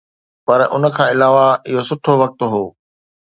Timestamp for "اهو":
1.69-1.81